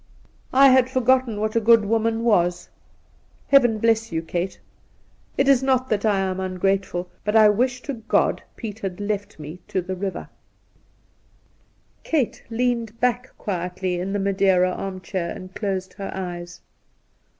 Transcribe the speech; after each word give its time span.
'I 0.51 0.69
had 0.69 0.89
forgotten 0.89 1.39
what 1.39 1.55
a 1.55 1.59
good 1.59 1.85
woman 1.85 2.23
was. 2.23 2.69
Heaven 3.49 3.77
bless 3.77 4.11
you, 4.11 4.23
Eate! 4.33 4.57
It 5.37 5.47
is 5.47 5.61
not 5.61 5.89
that 5.89 6.05
I 6.05 6.17
am 6.21 6.39
ungrateful, 6.39 7.07
but 7.23 7.35
I 7.35 7.49
wish 7.49 7.83
to 7.83 7.93
Grod 7.93 8.39
Piet 8.55 8.79
had 8.79 8.99
left 8.99 9.37
me 9.37 9.59
to 9.67 9.79
the 9.79 9.93
river.' 9.93 10.27
126 12.03 12.49
Induna 12.49 12.49
Nairn 12.49 12.49
Kate 12.49 12.51
leaned 12.51 12.99
back 12.99 13.37
quietly 13.37 13.99
in 13.99 14.11
the 14.11 14.17
Madeira 14.17 14.71
arm 14.71 15.01
chair, 15.01 15.35
and 15.35 15.53
closed 15.53 15.93
her 15.93 16.11
eyes. 16.15 16.61